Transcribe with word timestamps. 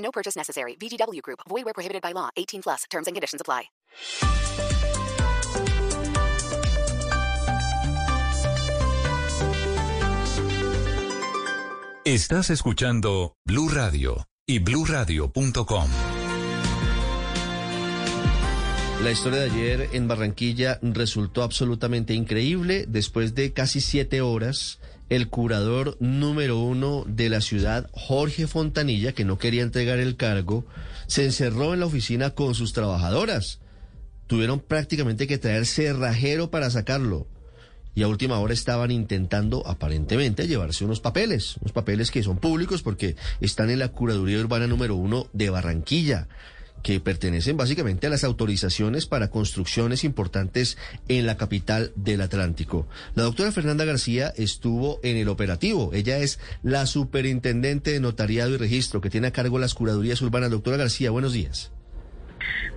No 0.00 0.10
purchase 0.10 0.36
necessary. 0.36 0.76
VGW 0.76 1.22
Group. 1.22 1.40
Void 1.48 1.64
where 1.64 1.74
prohibited 1.74 2.02
by 2.02 2.12
law. 2.12 2.28
18 2.36 2.62
plus. 2.62 2.84
Terms 2.90 3.06
and 3.06 3.14
conditions 3.14 3.40
apply. 3.40 3.70
Estás 12.04 12.50
escuchando 12.50 13.36
Blue 13.44 13.68
Radio 13.68 14.26
y 14.44 14.58
BlueRadio.com. 14.58 15.88
La 19.04 19.10
historia 19.10 19.38
de 19.40 19.44
ayer 19.44 19.90
en 19.92 20.08
Barranquilla 20.08 20.78
resultó 20.82 21.42
absolutamente 21.42 22.12
increíble. 22.14 22.86
Después 22.88 23.34
de 23.34 23.52
casi 23.52 23.80
siete 23.80 24.22
horas, 24.22 24.79
el 25.10 25.28
curador 25.28 25.96
número 26.00 26.58
uno 26.58 27.04
de 27.06 27.28
la 27.28 27.40
ciudad, 27.40 27.90
Jorge 27.92 28.46
Fontanilla, 28.46 29.12
que 29.12 29.24
no 29.24 29.38
quería 29.38 29.62
entregar 29.62 29.98
el 29.98 30.16
cargo, 30.16 30.64
se 31.08 31.24
encerró 31.24 31.74
en 31.74 31.80
la 31.80 31.86
oficina 31.86 32.30
con 32.30 32.54
sus 32.54 32.72
trabajadoras. 32.72 33.58
Tuvieron 34.28 34.60
prácticamente 34.60 35.26
que 35.26 35.36
traer 35.36 35.66
cerrajero 35.66 36.50
para 36.50 36.70
sacarlo. 36.70 37.26
Y 37.92 38.04
a 38.04 38.08
última 38.08 38.38
hora 38.38 38.54
estaban 38.54 38.92
intentando, 38.92 39.66
aparentemente, 39.66 40.46
llevarse 40.46 40.84
unos 40.84 41.00
papeles, 41.00 41.56
unos 41.56 41.72
papeles 41.72 42.12
que 42.12 42.22
son 42.22 42.38
públicos 42.38 42.82
porque 42.82 43.16
están 43.40 43.68
en 43.68 43.80
la 43.80 43.88
Curaduría 43.88 44.38
Urbana 44.38 44.68
número 44.68 44.94
uno 44.94 45.26
de 45.32 45.50
Barranquilla 45.50 46.28
que 46.82 47.00
pertenecen 47.00 47.56
básicamente 47.56 48.06
a 48.06 48.10
las 48.10 48.24
autorizaciones 48.24 49.06
para 49.06 49.30
construcciones 49.30 50.04
importantes 50.04 50.78
en 51.08 51.26
la 51.26 51.36
capital 51.36 51.92
del 51.96 52.20
Atlántico. 52.20 52.86
La 53.14 53.24
doctora 53.24 53.52
Fernanda 53.52 53.84
García 53.84 54.32
estuvo 54.36 55.00
en 55.02 55.16
el 55.16 55.28
operativo. 55.28 55.90
Ella 55.92 56.18
es 56.18 56.40
la 56.62 56.86
superintendente 56.86 57.92
de 57.92 58.00
notariado 58.00 58.50
y 58.50 58.56
registro 58.56 59.00
que 59.00 59.10
tiene 59.10 59.28
a 59.28 59.32
cargo 59.32 59.58
las 59.58 59.74
curadurías 59.74 60.20
urbanas. 60.22 60.50
Doctora 60.50 60.76
García, 60.76 61.10
buenos 61.10 61.32
días. 61.32 61.72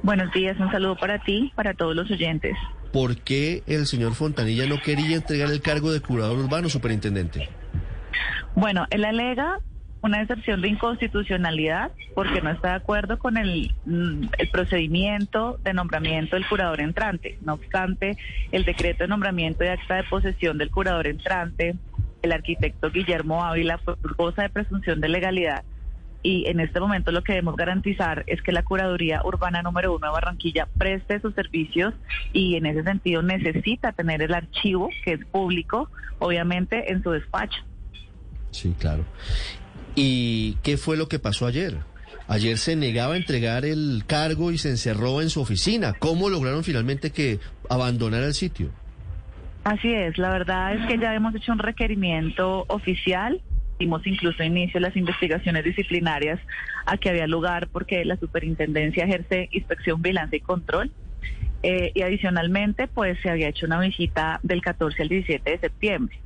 Buenos 0.01 0.33
días, 0.33 0.59
un 0.59 0.69
saludo 0.69 0.97
para 0.97 1.23
ti, 1.23 1.51
para 1.55 1.73
todos 1.73 1.95
los 1.95 2.11
oyentes. 2.11 2.57
¿Por 2.91 3.17
qué 3.17 3.63
el 3.65 3.87
señor 3.87 4.13
Fontanilla 4.13 4.67
no 4.67 4.81
quería 4.81 5.15
entregar 5.15 5.49
el 5.49 5.61
cargo 5.61 5.91
de 5.91 6.01
curador 6.01 6.37
urbano, 6.37 6.69
superintendente? 6.69 7.49
Bueno, 8.55 8.85
él 8.91 9.05
alega 9.05 9.59
una 10.03 10.21
excepción 10.21 10.61
de 10.61 10.67
inconstitucionalidad 10.67 11.91
porque 12.13 12.41
no 12.41 12.51
está 12.51 12.69
de 12.69 12.75
acuerdo 12.75 13.17
con 13.17 13.37
el, 13.37 13.73
mm, 13.85 14.25
el, 14.37 14.49
procedimiento 14.49 15.57
de 15.63 15.73
nombramiento 15.73 16.35
del 16.35 16.47
curador 16.47 16.81
entrante. 16.81 17.37
No 17.41 17.53
obstante, 17.53 18.17
el 18.51 18.65
decreto 18.65 19.05
de 19.05 19.07
nombramiento 19.07 19.63
y 19.63 19.69
acta 19.69 19.95
de 19.95 20.03
posesión 20.03 20.57
del 20.57 20.69
curador 20.69 21.07
entrante, 21.07 21.75
el 22.21 22.31
arquitecto 22.33 22.91
Guillermo 22.91 23.43
Ávila, 23.43 23.79
goza 24.17 24.43
de 24.43 24.49
presunción 24.49 24.99
de 24.99 25.07
legalidad. 25.07 25.63
Y 26.21 26.47
en 26.47 26.59
este 26.59 26.79
momento 26.79 27.11
lo 27.11 27.23
que 27.23 27.33
debemos 27.33 27.55
garantizar 27.55 28.23
es 28.27 28.41
que 28.41 28.53
la 28.53 28.63
Curaduría 28.63 29.21
Urbana 29.25 29.61
número 29.61 29.93
uno 29.93 30.07
de 30.07 30.13
Barranquilla 30.13 30.67
preste 30.77 31.19
sus 31.19 31.33
servicios 31.35 31.93
y 32.31 32.55
en 32.55 32.65
ese 32.65 32.83
sentido 32.83 33.21
necesita 33.21 33.91
tener 33.91 34.21
el 34.21 34.33
archivo, 34.33 34.89
que 35.03 35.13
es 35.13 35.25
público, 35.25 35.89
obviamente, 36.19 36.91
en 36.91 37.03
su 37.03 37.11
despacho. 37.11 37.61
Sí, 38.51 38.73
claro. 38.79 39.03
¿Y 39.95 40.55
qué 40.63 40.77
fue 40.77 40.97
lo 40.97 41.07
que 41.07 41.19
pasó 41.19 41.45
ayer? 41.45 41.77
Ayer 42.27 42.57
se 42.57 42.75
negaba 42.75 43.15
a 43.15 43.17
entregar 43.17 43.65
el 43.65 44.03
cargo 44.07 44.51
y 44.51 44.57
se 44.57 44.69
encerró 44.69 45.21
en 45.21 45.29
su 45.29 45.41
oficina. 45.41 45.93
¿Cómo 45.99 46.29
lograron 46.29 46.63
finalmente 46.63 47.11
que 47.11 47.39
abandonara 47.69 48.25
el 48.25 48.33
sitio? 48.33 48.69
Así 49.63 49.93
es, 49.93 50.17
la 50.17 50.29
verdad 50.29 50.75
es 50.75 50.85
que 50.87 50.97
ya 50.97 51.13
hemos 51.15 51.33
hecho 51.35 51.53
un 51.53 51.59
requerimiento 51.59 52.65
oficial, 52.67 53.41
dimos 53.79 54.05
incluso 54.05 54.43
inicio 54.43 54.77
a 54.77 54.81
las 54.81 54.95
investigaciones 54.97 55.63
disciplinarias 55.63 56.39
a 56.85 56.97
que 56.97 57.09
había 57.09 57.27
lugar 57.27 57.69
porque 57.71 58.03
la 58.03 58.17
superintendencia 58.17 59.05
ejerce 59.05 59.47
inspección, 59.51 60.01
vigilancia 60.01 60.37
y 60.37 60.41
control. 60.41 60.91
Eh, 61.65 61.93
y 61.95 62.01
adicionalmente, 62.01 62.87
pues 62.87 63.17
se 63.21 63.29
había 63.29 63.47
hecho 63.47 63.65
una 63.65 63.79
visita 63.79 64.41
del 64.43 64.61
14 64.61 65.01
al 65.01 65.07
17 65.07 65.49
de 65.49 65.59
septiembre. 65.59 66.19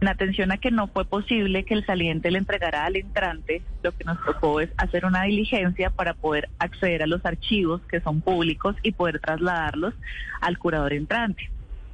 En 0.00 0.08
atención 0.08 0.52
a 0.52 0.58
que 0.58 0.70
no 0.70 0.88
fue 0.88 1.04
posible 1.04 1.64
que 1.64 1.74
el 1.74 1.86
saliente 1.86 2.30
le 2.30 2.38
entregara 2.38 2.84
al 2.84 2.96
entrante, 2.96 3.62
lo 3.82 3.92
que 3.92 4.04
nos 4.04 4.22
tocó 4.24 4.60
es 4.60 4.70
hacer 4.76 5.06
una 5.06 5.22
diligencia 5.22 5.90
para 5.90 6.14
poder 6.14 6.48
acceder 6.58 7.02
a 7.02 7.06
los 7.06 7.24
archivos 7.24 7.80
que 7.88 8.00
son 8.00 8.20
públicos 8.20 8.76
y 8.82 8.92
poder 8.92 9.20
trasladarlos 9.20 9.94
al 10.40 10.58
curador 10.58 10.92
entrante. 10.92 11.50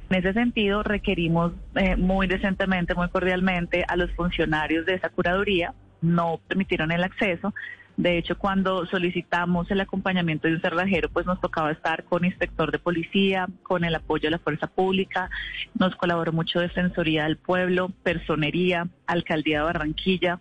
En 0.09 0.17
ese 0.17 0.33
sentido, 0.33 0.83
requerimos 0.83 1.53
eh, 1.75 1.95
muy 1.95 2.27
decentemente, 2.27 2.95
muy 2.95 3.07
cordialmente 3.07 3.85
a 3.87 3.95
los 3.95 4.11
funcionarios 4.11 4.85
de 4.85 4.95
esa 4.95 5.07
curaduría, 5.07 5.73
no 6.01 6.41
permitieron 6.47 6.91
el 6.91 7.03
acceso, 7.03 7.53
de 7.97 8.17
hecho, 8.17 8.37
cuando 8.37 8.85
solicitamos 8.85 9.69
el 9.69 9.81
acompañamiento 9.81 10.47
de 10.47 10.55
un 10.55 10.61
cerrajero, 10.61 11.09
pues 11.09 11.25
nos 11.25 11.41
tocaba 11.41 11.71
estar 11.71 12.03
con 12.05 12.25
inspector 12.25 12.71
de 12.71 12.79
policía, 12.79 13.47
con 13.63 13.83
el 13.83 13.95
apoyo 13.95 14.23
de 14.23 14.31
la 14.31 14.39
fuerza 14.39 14.67
pública, 14.67 15.29
nos 15.77 15.95
colaboró 15.95 16.31
mucho 16.31 16.59
Defensoría 16.59 17.25
del 17.25 17.37
Pueblo, 17.37 17.91
Personería, 18.03 18.87
Alcaldía 19.07 19.59
de 19.59 19.65
Barranquilla, 19.65 20.39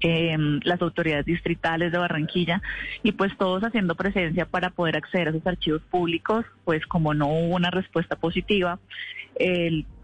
eh, 0.00 0.36
las 0.64 0.82
autoridades 0.82 1.24
distritales 1.24 1.92
de 1.92 1.98
Barranquilla. 1.98 2.60
Y 3.02 3.12
pues 3.12 3.36
todos 3.38 3.62
haciendo 3.62 3.94
presencia 3.94 4.46
para 4.46 4.70
poder 4.70 4.96
acceder 4.96 5.28
a 5.28 5.30
esos 5.30 5.46
archivos 5.46 5.82
públicos, 5.82 6.44
pues 6.64 6.84
como 6.86 7.14
no 7.14 7.28
hubo 7.28 7.54
una 7.54 7.70
respuesta 7.70 8.16
positiva, 8.16 8.78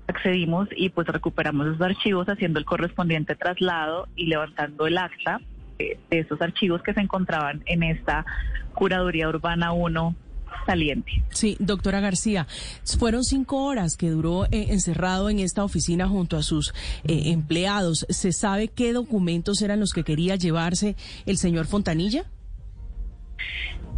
accedimos 0.07 0.69
y 0.77 0.91
pues 0.91 1.07
recuperamos 1.07 1.67
esos 1.67 1.81
archivos 1.81 2.29
haciendo 2.29 2.59
el 2.59 2.65
correspondiente 2.65 3.35
traslado 3.35 4.09
y 4.15 4.27
levantando 4.27 4.87
el 4.87 4.99
acta 4.99 5.41
de, 6.11 6.19
esos 6.19 6.41
archivos 6.41 6.83
que 6.83 6.95
se 6.95 7.01
encontraban 7.01 7.63
en 7.67 7.83
esta 7.83 8.25
Curaduría 8.75 9.29
Urbana 9.29 9.73
1 9.73 10.15
saliente. 10.67 11.11
Sí, 11.31 11.57
doctora 11.59 12.01
García, 12.01 12.47
fueron 12.99 13.25
cinco 13.25 13.65
horas 13.65 13.97
que 13.97 14.11
duró 14.11 14.45
eh, 14.47 14.67
encerrado 14.71 15.31
en 15.31 15.39
esta 15.39 15.65
oficina 15.65 16.09
junto 16.09 16.37
a 16.37 16.43
sus 16.43 16.73
eh, 17.05 17.33
empleados. 17.33 18.07
¿Se 18.09 18.33
sabe 18.33 18.69
qué 18.69 18.93
documentos 18.93 19.63
eran 19.63 19.81
los 19.81 19.93
que 19.93 20.05
quería 20.05 20.37
llevarse 20.37 20.97
el 21.27 21.39
señor 21.39 21.67
Fontanilla? 21.67 22.25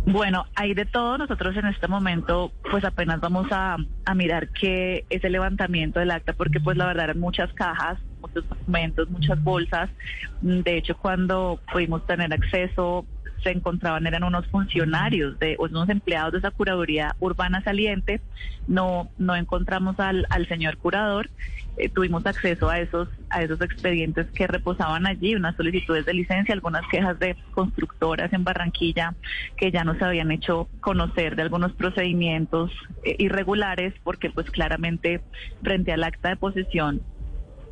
Bueno, 0.06 0.44
hay 0.54 0.74
de 0.74 0.84
todo. 0.84 1.16
Nosotros 1.18 1.56
en 1.56 1.66
este 1.66 1.88
momento, 1.88 2.52
pues 2.70 2.84
apenas 2.84 3.20
vamos 3.20 3.46
a, 3.50 3.76
a 4.04 4.14
mirar 4.14 4.48
qué 4.50 5.06
es 5.08 5.24
el 5.24 5.32
levantamiento 5.32 5.98
del 5.98 6.10
acta, 6.10 6.34
porque 6.34 6.60
pues 6.60 6.76
la 6.76 6.86
verdad 6.86 7.04
eran 7.04 7.20
muchas 7.20 7.52
cajas, 7.54 7.98
muchos 8.24 8.48
documentos, 8.48 9.10
muchas 9.10 9.42
bolsas. 9.42 9.90
De 10.40 10.76
hecho, 10.76 10.96
cuando 10.96 11.60
pudimos 11.70 12.06
tener 12.06 12.32
acceso, 12.32 13.04
se 13.42 13.50
encontraban 13.50 14.06
eran 14.06 14.24
unos 14.24 14.46
funcionarios 14.46 15.38
de 15.38 15.56
unos 15.58 15.88
empleados 15.90 16.32
de 16.32 16.38
esa 16.38 16.50
curaduría 16.50 17.14
urbana 17.20 17.62
saliente. 17.62 18.20
No 18.66 19.10
no 19.18 19.36
encontramos 19.36 20.00
al, 20.00 20.26
al 20.30 20.48
señor 20.48 20.78
curador. 20.78 21.28
Eh, 21.76 21.88
tuvimos 21.88 22.24
acceso 22.24 22.70
a 22.70 22.78
esos 22.78 23.08
a 23.30 23.42
esos 23.42 23.60
expedientes 23.60 24.28
que 24.30 24.46
reposaban 24.46 25.06
allí, 25.06 25.34
unas 25.34 25.56
solicitudes 25.56 26.06
de 26.06 26.14
licencia, 26.14 26.54
algunas 26.54 26.86
quejas 26.88 27.18
de 27.18 27.36
constructoras 27.52 28.32
en 28.32 28.44
Barranquilla 28.44 29.14
que 29.56 29.72
ya 29.72 29.82
nos 29.84 30.00
habían 30.00 30.30
hecho 30.30 30.68
conocer 30.80 31.34
de 31.34 31.42
algunos 31.42 31.72
procedimientos 31.72 32.70
eh, 33.02 33.16
irregulares 33.18 33.92
porque 34.04 34.30
pues 34.30 34.50
claramente 34.50 35.20
frente 35.62 35.92
al 35.92 36.04
acta 36.04 36.30
de 36.30 36.36
posesión 36.36 37.02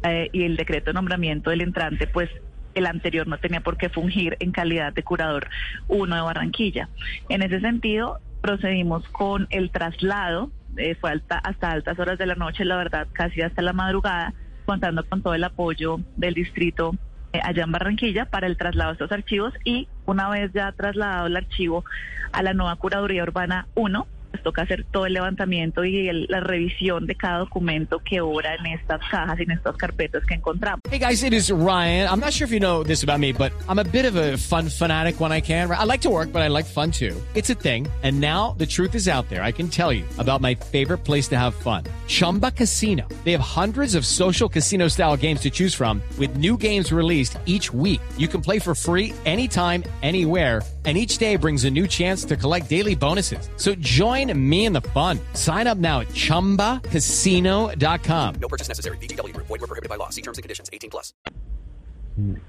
eh, 0.03 0.29
y 0.33 0.45
el 0.45 0.57
decreto 0.57 0.91
de 0.91 0.95
nombramiento 0.95 1.51
del 1.51 1.61
entrante 1.61 2.07
pues 2.07 2.31
el 2.75 2.87
anterior 2.87 3.27
no 3.27 3.39
tenía 3.39 3.61
por 3.61 3.77
qué 3.77 3.89
fungir 3.89 4.37
en 4.41 4.53
calidad 4.53 4.93
de 4.93 5.03
curador 5.03 5.49
uno 5.89 6.17
de 6.17 6.23
Barranquilla. 6.23 6.89
En 7.29 7.43
ese 7.43 7.61
sentido, 7.61 8.19
procedimos 8.41 9.07
con 9.11 9.47
el 9.51 9.71
traslado, 9.71 10.51
eh, 10.77 10.95
fue 10.95 11.13
hasta 11.13 11.69
altas 11.69 11.99
horas 11.99 12.19
de 12.19 12.27
la 12.27 12.35
noche, 12.35 12.65
la 12.65 12.77
verdad, 12.77 13.07
casi 13.13 13.43
hasta 13.43 13.63
la 13.63 13.73
madrugada, 13.73 14.35
contando 14.65 15.05
con 15.05 15.23
todo 15.23 15.35
el 15.35 15.45
apoyo 15.45 16.01
del 16.17 16.35
distrito 16.35 16.95
eh, 17.33 17.41
allá 17.43 17.65
en 17.65 17.73
Barranquilla 17.73 18.27
para 18.27 18.47
el 18.47 18.57
traslado 18.57 18.91
de 18.91 18.95
estos 18.95 19.13
archivos 19.13 19.55
y 19.65 19.89
una 20.07 20.29
vez 20.29 20.53
ya 20.53 20.73
trasladado 20.73 21.27
el 21.27 21.37
archivo 21.37 21.85
a 22.33 22.43
la 22.43 22.53
nueva 22.55 22.77
Curaduría 22.77 23.23
Urbana 23.23 23.67
1, 23.75 24.07
pues 24.33 24.43
toca 24.43 24.63
hacer 24.63 24.85
todo 24.91 25.07
el 25.07 25.13
levantamiento 25.13 25.85
y 25.85 26.11
la 26.29 26.41
revisión 26.41 27.07
de 27.07 27.15
cada 27.15 27.39
documento 27.39 28.01
que 28.01 28.21
obra 28.21 28.55
en 28.57 28.67
estas 28.67 29.01
cajas 29.09 29.39
y 29.39 29.43
en 29.45 29.53
estas 29.53 29.77
carpetas 29.77 30.25
que 30.25 30.35
encontramos. 30.35 30.81
Hey 30.91 30.99
guys, 30.99 31.23
it 31.23 31.33
is 31.33 31.51
Ryan. 31.51 32.09
I'm 32.09 32.21
not 32.21 32.33
sure 32.33 32.47
if 32.47 32.53
you 32.53 32.59
know 32.59 32.83
this 32.83 33.03
about 33.03 33.21
me, 33.21 33.33
but 33.33 33.53
I'm 33.69 33.79
a 33.79 33.85
bit 33.85 34.07
of 34.07 34.17
a 34.17 34.37
fun 34.39 34.69
fanatic 34.69 35.21
when 35.21 35.33
I 35.33 35.41
can. 35.41 35.71
I 35.71 35.85
like 35.85 36.01
to 36.03 36.11
work, 36.11 36.33
but 36.33 36.43
I 36.43 36.49
like 36.49 36.67
fun 36.67 36.91
too. 36.91 37.15
It's 37.35 37.51
a 37.51 37.55
thing. 37.55 37.87
And 38.03 38.21
now 38.21 38.55
the 38.59 38.67
truth 38.67 38.95
is 38.95 39.07
out 39.07 39.29
there. 39.29 39.43
I 39.43 39.53
can 39.53 39.69
tell 39.69 39.93
you 39.93 40.05
about 40.19 40.41
my 40.41 40.55
favorite 40.55 41.05
place 41.05 41.29
to 41.29 41.37
have 41.37 41.55
fun. 41.55 41.85
Chumba 42.13 42.51
Casino. 42.51 43.09
They 43.25 43.33
have 43.33 43.41
hundreds 43.41 43.95
of 43.95 44.05
social 44.05 44.51
casino 44.51 44.89
style 44.89 45.17
games 45.17 45.41
to 45.41 45.51
choose 45.51 45.73
from 45.73 46.03
with 46.19 46.37
new 46.37 46.59
games 46.59 46.93
released 46.93 47.39
each 47.47 47.73
week. 47.73 48.03
You 48.19 48.29
can 48.29 48.43
play 48.43 48.59
for 48.59 48.75
free 48.75 49.15
anytime, 49.25 49.83
anywhere. 50.03 50.61
And 50.85 50.99
each 50.99 51.17
day 51.17 51.37
brings 51.37 51.65
a 51.65 51.71
new 51.71 51.87
chance 51.87 52.25
to 52.25 52.37
collect 52.37 52.69
daily 52.69 52.97
bonuses. 52.97 53.49
So 53.57 53.77
join 53.77 54.37
me 54.37 54.65
in 54.67 54.73
the 54.73 54.83
fun. 54.91 55.21
Sign 55.33 55.69
up 55.69 55.79
now 55.79 56.01
at 56.01 56.09
chumbacasino.com. 56.09 58.35
No 58.41 58.49
purchase 58.49 58.67
necessary. 58.67 58.97
VGW 58.99 59.33
Group. 59.33 59.47
Void 59.47 59.61
were 59.61 59.69
prohibited 59.69 59.89
by 59.89 59.95
law. 59.95 60.09
See 60.11 60.23
terms 60.23 60.39
and 60.39 60.43
conditions. 60.43 60.71
18 60.73 60.91
plus. 60.91 61.15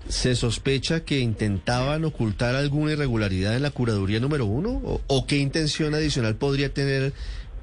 ¿Se 0.09 0.35
sospecha 0.35 1.05
que 1.05 1.19
intentaban 1.19 2.03
ocultar 2.03 2.55
alguna 2.55 2.91
irregularidad 2.93 3.55
en 3.55 3.61
la 3.61 3.71
curaduría 3.71 4.19
número 4.19 4.45
uno? 4.45 4.81
¿O, 4.83 4.99
o 5.07 5.25
qué 5.25 5.37
intención 5.37 5.93
adicional 5.93 6.35
podría 6.35 6.73
tener 6.73 7.13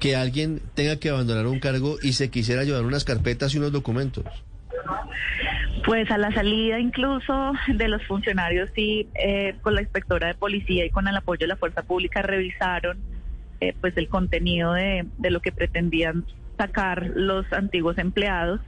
que 0.01 0.15
alguien 0.15 0.61
tenga 0.73 0.99
que 0.99 1.09
abandonar 1.09 1.45
un 1.45 1.59
cargo 1.59 1.97
y 2.01 2.13
se 2.13 2.31
quisiera 2.31 2.63
llevar 2.63 2.83
unas 2.85 3.05
carpetas 3.05 3.53
y 3.53 3.59
unos 3.59 3.71
documentos? 3.71 4.25
Pues 5.85 6.09
a 6.09 6.17
la 6.17 6.33
salida 6.33 6.79
incluso 6.79 7.53
de 7.67 7.87
los 7.87 8.03
funcionarios 8.07 8.69
sí, 8.75 9.07
eh, 9.13 9.55
con 9.61 9.75
la 9.75 9.81
inspectora 9.81 10.27
de 10.27 10.33
policía 10.33 10.85
y 10.85 10.89
con 10.89 11.07
el 11.07 11.15
apoyo 11.15 11.41
de 11.41 11.47
la 11.47 11.55
fuerza 11.55 11.83
pública 11.83 12.23
revisaron 12.23 12.97
eh, 13.61 13.75
pues 13.79 13.95
el 13.95 14.09
contenido 14.09 14.73
de, 14.73 15.05
de 15.19 15.29
lo 15.29 15.39
que 15.39 15.51
pretendían 15.51 16.25
sacar 16.57 17.11
los 17.13 17.45
antiguos 17.53 17.99
empleados 17.99 18.59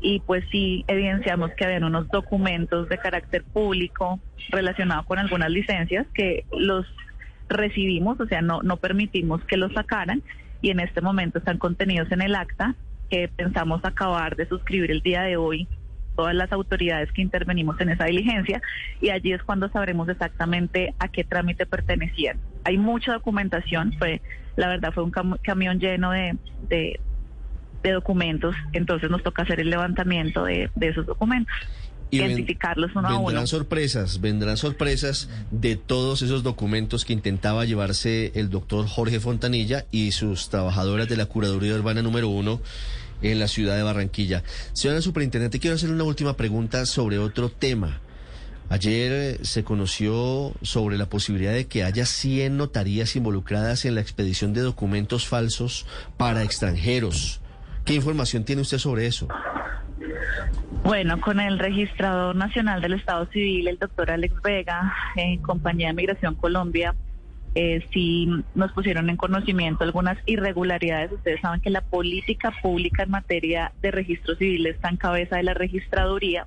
y 0.00 0.18
pues 0.18 0.44
sí 0.50 0.84
evidenciamos 0.88 1.52
que 1.56 1.64
habían 1.64 1.84
unos 1.84 2.08
documentos 2.08 2.88
de 2.88 2.98
carácter 2.98 3.44
público 3.44 4.18
relacionados 4.48 5.06
con 5.06 5.20
algunas 5.20 5.50
licencias 5.50 6.08
que 6.12 6.44
los 6.50 6.86
recibimos, 7.48 8.18
o 8.18 8.26
sea, 8.26 8.42
no, 8.42 8.62
no 8.62 8.78
permitimos 8.78 9.44
que 9.44 9.56
los 9.56 9.72
sacaran 9.74 10.22
y 10.62 10.70
en 10.70 10.80
este 10.80 11.00
momento 11.00 11.38
están 11.38 11.58
contenidos 11.58 12.10
en 12.12 12.22
el 12.22 12.34
acta 12.34 12.74
que 13.10 13.28
pensamos 13.28 13.84
acabar 13.84 14.36
de 14.36 14.46
suscribir 14.48 14.90
el 14.90 15.00
día 15.00 15.22
de 15.22 15.36
hoy 15.36 15.68
todas 16.16 16.34
las 16.34 16.52
autoridades 16.52 17.10
que 17.12 17.22
intervenimos 17.22 17.80
en 17.80 17.88
esa 17.90 18.04
diligencia 18.04 18.62
y 19.00 19.10
allí 19.10 19.32
es 19.32 19.42
cuando 19.42 19.68
sabremos 19.68 20.08
exactamente 20.08 20.94
a 20.98 21.08
qué 21.08 21.24
trámite 21.24 21.66
pertenecían. 21.66 22.38
Hay 22.64 22.78
mucha 22.78 23.12
documentación, 23.12 23.92
fue 23.98 24.22
la 24.56 24.68
verdad 24.68 24.92
fue 24.92 25.02
un 25.04 25.12
cam- 25.12 25.38
camión 25.42 25.80
lleno 25.80 26.10
de, 26.10 26.36
de, 26.68 27.00
de 27.82 27.92
documentos, 27.92 28.54
entonces 28.72 29.10
nos 29.10 29.22
toca 29.22 29.42
hacer 29.42 29.60
el 29.60 29.70
levantamiento 29.70 30.44
de, 30.44 30.70
de 30.74 30.88
esos 30.88 31.06
documentos, 31.06 31.54
Y 32.12 32.18
identificarlos 32.18 32.90
uno 32.94 33.08
a 33.08 33.12
vendrán 33.12 33.38
uno. 33.38 33.46
sorpresas, 33.46 34.20
vendrán 34.20 34.58
sorpresas 34.58 35.30
de 35.50 35.76
todos 35.76 36.20
esos 36.20 36.42
documentos 36.42 37.06
que 37.06 37.14
intentaba 37.14 37.64
llevarse 37.64 38.32
el 38.34 38.50
doctor 38.50 38.86
Jorge 38.86 39.18
Fontanilla 39.18 39.86
y 39.90 40.12
sus 40.12 40.50
trabajadoras 40.50 41.08
de 41.08 41.16
la 41.16 41.24
Curaduría 41.24 41.74
Urbana 41.74 42.02
número 42.02 42.28
uno 42.28 42.60
en 43.22 43.38
la 43.38 43.48
ciudad 43.48 43.76
de 43.76 43.82
Barranquilla. 43.82 44.42
Señora 44.74 45.00
Superintendente, 45.00 45.58
quiero 45.58 45.76
hacer 45.76 45.90
una 45.90 46.04
última 46.04 46.36
pregunta 46.36 46.84
sobre 46.84 47.18
otro 47.18 47.48
tema. 47.48 48.00
Ayer 48.68 49.12
eh, 49.12 49.38
se 49.40 49.64
conoció 49.64 50.52
sobre 50.60 50.98
la 50.98 51.06
posibilidad 51.06 51.54
de 51.54 51.66
que 51.66 51.82
haya 51.82 52.04
100 52.04 52.58
notarías 52.58 53.16
involucradas 53.16 53.86
en 53.86 53.94
la 53.94 54.02
expedición 54.02 54.52
de 54.52 54.60
documentos 54.60 55.26
falsos 55.26 55.86
para 56.18 56.42
extranjeros. 56.42 57.40
¿Qué 57.86 57.94
información 57.94 58.44
tiene 58.44 58.62
usted 58.62 58.78
sobre 58.78 59.06
eso? 59.06 59.28
Bueno, 60.84 61.20
con 61.20 61.40
el 61.40 61.58
registrador 61.58 62.34
nacional 62.34 62.80
del 62.80 62.94
Estado 62.94 63.26
Civil, 63.26 63.68
el 63.68 63.78
doctor 63.78 64.10
Alex 64.10 64.34
Vega, 64.42 64.94
en 65.16 65.40
compañía 65.40 65.88
de 65.88 65.94
Migración 65.94 66.34
Colombia, 66.34 66.94
eh, 67.54 67.86
sí 67.92 68.28
nos 68.54 68.72
pusieron 68.72 69.10
en 69.10 69.16
conocimiento 69.16 69.84
algunas 69.84 70.16
irregularidades. 70.26 71.12
Ustedes 71.12 71.40
saben 71.40 71.60
que 71.60 71.70
la 71.70 71.82
política 71.82 72.52
pública 72.62 73.02
en 73.02 73.10
materia 73.10 73.72
de 73.82 73.90
registro 73.90 74.34
civil 74.36 74.66
está 74.66 74.88
en 74.88 74.96
cabeza 74.96 75.36
de 75.36 75.42
la 75.42 75.54
registraduría, 75.54 76.46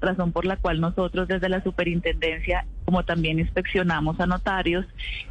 razón 0.00 0.32
por 0.32 0.44
la 0.44 0.56
cual 0.56 0.80
nosotros 0.80 1.26
desde 1.26 1.48
la 1.48 1.62
superintendencia, 1.62 2.66
como 2.84 3.04
también 3.04 3.40
inspeccionamos 3.40 4.20
a 4.20 4.26
notarios, 4.26 4.86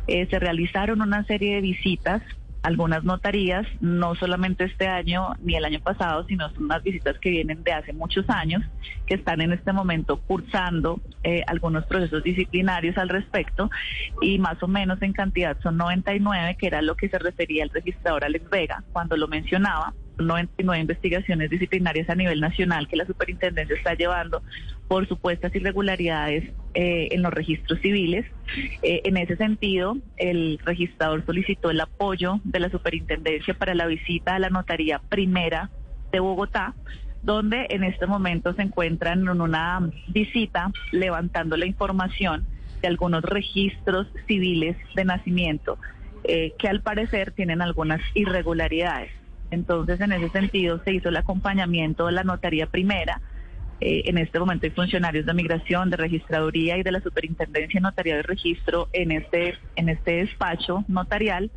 eh, 0.07 0.27
se 0.29 0.39
realizaron 0.39 1.01
una 1.01 1.23
serie 1.25 1.55
de 1.55 1.61
visitas 1.61 2.21
algunas 2.63 3.03
notarías, 3.03 3.67
no 3.81 4.15
solamente 4.15 4.63
este 4.63 4.87
año 4.87 5.35
ni 5.41 5.55
el 5.55 5.65
año 5.65 5.81
pasado, 5.81 6.25
sino 6.25 6.49
son 6.53 6.65
unas 6.65 6.81
visitas 6.81 7.19
que 7.19 7.29
vienen 7.29 7.63
de 7.63 7.73
hace 7.73 7.91
muchos 7.91 8.27
años, 8.29 8.63
que 9.05 9.15
están 9.15 9.41
en 9.41 9.51
este 9.51 9.73
momento 9.73 10.17
cursando 10.21 11.01
eh, 11.23 11.43
algunos 11.47 11.85
procesos 11.85 12.23
disciplinarios 12.23 12.97
al 12.97 13.09
respecto, 13.09 13.69
y 14.21 14.39
más 14.39 14.63
o 14.63 14.67
menos 14.67 15.01
en 15.01 15.11
cantidad 15.11 15.57
son 15.61 15.77
99, 15.77 16.55
que 16.57 16.67
era 16.67 16.81
lo 16.81 16.95
que 16.95 17.09
se 17.09 17.19
refería 17.19 17.63
el 17.63 17.69
registrador 17.69 18.23
Alex 18.23 18.49
Vega 18.49 18.83
cuando 18.93 19.17
lo 19.17 19.27
mencionaba. 19.27 19.93
99 20.17 20.81
investigaciones 20.81 21.49
disciplinarias 21.49 22.09
a 22.09 22.15
nivel 22.15 22.39
nacional 22.39 22.87
que 22.87 22.95
la 22.95 23.05
superintendencia 23.05 23.75
está 23.75 23.93
llevando 23.93 24.41
por 24.87 25.07
supuestas 25.07 25.53
irregularidades 25.55 26.51
eh, 26.73 27.09
en 27.11 27.21
los 27.21 27.33
registros 27.33 27.79
civiles. 27.81 28.25
Eh, 28.81 29.01
en 29.05 29.17
ese 29.17 29.35
sentido, 29.37 29.97
el 30.17 30.59
registrador 30.63 31.25
solicitó 31.25 31.71
el 31.71 31.81
apoyo 31.81 32.39
de 32.43 32.59
la 32.59 32.69
superintendencia 32.69 33.53
para 33.53 33.73
la 33.75 33.87
visita 33.87 34.35
a 34.35 34.39
la 34.39 34.49
notaría 34.49 34.99
primera 34.99 35.69
de 36.11 36.19
Bogotá, 36.19 36.75
donde 37.23 37.67
en 37.69 37.83
este 37.83 38.05
momento 38.05 38.53
se 38.53 38.61
encuentran 38.63 39.21
en 39.21 39.41
una 39.41 39.89
visita 40.09 40.71
levantando 40.91 41.57
la 41.57 41.65
información 41.65 42.45
de 42.81 42.87
algunos 42.89 43.23
registros 43.23 44.07
civiles 44.27 44.75
de 44.93 45.05
nacimiento 45.05 45.77
eh, 46.25 46.53
que 46.57 46.67
al 46.67 46.81
parecer 46.81 47.31
tienen 47.31 47.61
algunas 47.61 48.01
irregularidades. 48.13 49.11
Entonces, 49.53 49.99
en 50.01 50.11
ese 50.11 50.29
sentido, 50.29 50.81
se 50.83 50.93
hizo 50.93 51.09
el 51.09 51.17
acompañamiento 51.17 52.07
de 52.07 52.13
la 52.13 52.23
notaría 52.23 52.67
primera. 52.67 53.21
Eh, 53.81 54.03
en 54.05 54.17
este 54.17 54.39
momento 54.39 54.65
hay 54.65 54.71
funcionarios 54.71 55.25
de 55.25 55.33
migración, 55.33 55.89
de 55.89 55.97
registraduría 55.97 56.77
y 56.77 56.83
de 56.83 56.91
la 56.91 57.01
superintendencia 57.01 57.79
de 57.79 57.81
notaría 57.81 58.15
de 58.15 58.23
registro 58.23 58.87
en 58.93 59.11
este, 59.11 59.57
en 59.75 59.89
este 59.89 60.17
despacho 60.17 60.85
notarial 60.87 61.51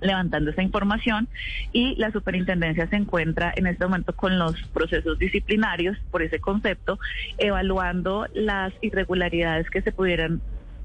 levantando 0.00 0.50
esa 0.50 0.62
información 0.62 1.28
y 1.72 1.96
la 1.96 2.12
superintendencia 2.12 2.88
se 2.88 2.94
encuentra 2.94 3.52
en 3.56 3.66
este 3.66 3.84
momento 3.84 4.14
con 4.14 4.38
los 4.38 4.54
procesos 4.72 5.18
disciplinarios 5.18 5.96
por 6.12 6.22
ese 6.22 6.38
concepto, 6.38 7.00
evaluando 7.36 8.26
las 8.32 8.72
irregularidades 8.80 9.68
que 9.70 9.82
se 9.82 9.90
pudieran 9.90 10.40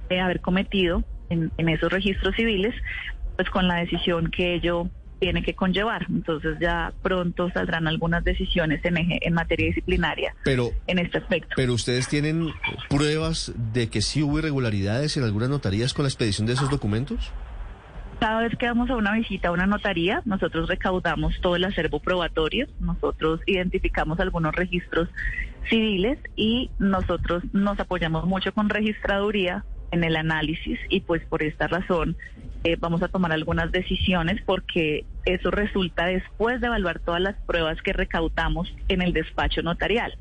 eh, 0.09 0.19
haber 0.19 0.41
cometido 0.41 1.03
en, 1.29 1.51
en 1.57 1.69
esos 1.69 1.91
registros 1.91 2.35
civiles, 2.35 2.73
pues 3.35 3.49
con 3.51 3.67
la 3.67 3.75
decisión 3.75 4.31
que 4.31 4.55
ello 4.55 4.89
tiene 5.23 5.41
que 5.41 5.53
conllevar. 5.53 6.05
Entonces 6.09 6.57
ya 6.59 6.91
pronto 7.01 7.49
saldrán 7.51 7.87
algunas 7.87 8.23
decisiones 8.23 8.83
en, 8.83 8.95
eje- 8.95 9.19
en 9.21 9.33
materia 9.33 9.67
disciplinaria 9.67 10.35
Pero 10.43 10.71
en 10.87 10.99
este 10.99 11.17
aspecto. 11.19 11.53
Pero 11.55 11.73
ustedes 11.73 12.07
tienen 12.09 12.49
pruebas 12.89 13.53
de 13.73 13.89
que 13.89 14.01
sí 14.01 14.21
hubo 14.21 14.39
irregularidades 14.39 15.15
en 15.17 15.23
algunas 15.23 15.49
notarías 15.49 15.93
con 15.93 16.03
la 16.03 16.09
expedición 16.09 16.45
de 16.47 16.53
esos 16.53 16.69
documentos? 16.69 17.31
Cada 18.19 18.41
vez 18.41 18.55
que 18.57 18.67
vamos 18.67 18.89
a 18.89 18.95
una 18.95 19.13
visita 19.13 19.49
a 19.49 19.51
una 19.51 19.65
notaría, 19.65 20.21
nosotros 20.25 20.69
recaudamos 20.69 21.33
todo 21.41 21.55
el 21.55 21.63
acervo 21.65 21.99
probatorio, 21.99 22.67
nosotros 22.79 23.41
identificamos 23.45 24.19
algunos 24.19 24.53
registros 24.55 25.09
civiles 25.69 26.17
y 26.35 26.69
nosotros 26.79 27.43
nos 27.53 27.79
apoyamos 27.79 28.25
mucho 28.25 28.53
con 28.53 28.69
registraduría 28.69 29.65
en 29.93 30.03
el 30.03 30.15
análisis 30.15 30.79
y 30.89 31.01
pues 31.01 31.23
por 31.25 31.43
esta 31.43 31.67
razón 31.67 32.17
eh, 32.63 32.77
vamos 32.79 33.03
a 33.03 33.07
tomar 33.07 33.31
algunas 33.31 33.71
decisiones 33.71 34.41
porque 34.45 35.05
eso 35.25 35.51
resulta 35.51 36.05
después 36.05 36.61
de 36.61 36.67
evaluar 36.67 36.99
todas 36.99 37.21
las 37.21 37.35
pruebas 37.45 37.81
que 37.81 37.93
recaudamos 37.93 38.73
en 38.87 39.01
el 39.01 39.13
despacho 39.13 39.61
notarial. 39.61 40.13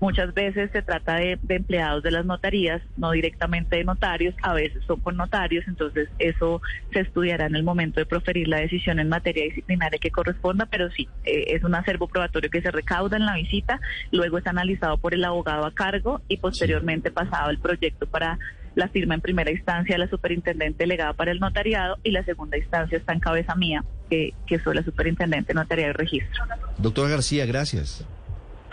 Muchas 0.00 0.34
veces 0.34 0.68
se 0.72 0.82
trata 0.82 1.14
de, 1.14 1.38
de 1.42 1.54
empleados 1.54 2.02
de 2.02 2.10
las 2.10 2.24
notarías, 2.24 2.82
no 2.96 3.12
directamente 3.12 3.76
de 3.76 3.84
notarios, 3.84 4.34
a 4.42 4.52
veces 4.52 4.82
son 4.84 4.98
con 4.98 5.16
notarios, 5.16 5.64
entonces 5.68 6.08
eso 6.18 6.60
se 6.92 7.00
estudiará 7.00 7.46
en 7.46 7.54
el 7.54 7.62
momento 7.62 8.00
de 8.00 8.06
proferir 8.06 8.48
la 8.48 8.58
decisión 8.58 8.98
en 8.98 9.08
materia 9.08 9.44
disciplinaria 9.44 10.00
que 10.00 10.10
corresponda, 10.10 10.66
pero 10.66 10.90
sí, 10.90 11.08
eh, 11.24 11.44
es 11.48 11.62
un 11.62 11.76
acervo 11.76 12.08
probatorio 12.08 12.50
que 12.50 12.62
se 12.62 12.72
recauda 12.72 13.16
en 13.16 13.26
la 13.26 13.34
visita, 13.34 13.80
luego 14.10 14.38
es 14.38 14.46
analizado 14.48 14.98
por 14.98 15.14
el 15.14 15.24
abogado 15.24 15.66
a 15.66 15.72
cargo 15.72 16.20
y 16.26 16.38
posteriormente 16.38 17.12
pasado 17.12 17.50
el 17.50 17.58
proyecto 17.58 18.08
para 18.08 18.40
la 18.74 18.88
firma 18.88 19.14
en 19.14 19.20
primera 19.20 19.50
instancia 19.50 19.94
de 19.94 19.98
la 19.98 20.08
superintendente 20.08 20.84
delegada 20.84 21.12
para 21.12 21.30
el 21.30 21.40
notariado 21.40 21.98
y 22.02 22.10
la 22.10 22.24
segunda 22.24 22.56
instancia 22.56 22.98
está 22.98 23.12
en 23.12 23.20
cabeza 23.20 23.54
mía, 23.54 23.84
que, 24.08 24.34
que 24.46 24.58
soy 24.58 24.74
la 24.74 24.82
superintendente 24.82 25.54
notarial 25.54 25.88
de 25.88 25.92
registro. 25.94 26.44
Doctora 26.78 27.08
García, 27.08 27.46
gracias. 27.46 28.04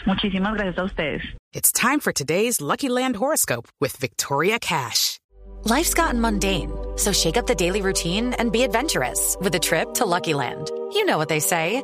Muchísimas 0.05 0.53
gracias 0.53 0.77
a 0.77 0.83
ustedes. 0.83 1.21
It's 1.53 1.71
time 1.71 1.99
for 1.99 2.13
today's 2.13 2.61
Lucky 2.61 2.89
Land 2.89 3.15
horoscope 3.15 3.67
with 3.81 3.97
Victoria 3.97 4.59
Cash. 4.59 5.19
Life's 5.65 5.93
gotten 5.93 6.21
mundane, 6.21 6.71
so 6.95 7.11
shake 7.11 7.35
up 7.35 7.45
the 7.45 7.55
daily 7.55 7.81
routine 7.81 8.33
and 8.39 8.51
be 8.51 8.63
adventurous 8.63 9.35
with 9.41 9.53
a 9.55 9.59
trip 9.59 9.93
to 9.95 10.05
Lucky 10.05 10.33
Land. 10.33 10.71
You 10.93 11.05
know 11.05 11.17
what 11.17 11.27
they 11.27 11.41
say. 11.41 11.83